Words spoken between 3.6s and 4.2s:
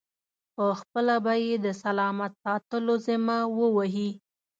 وهي.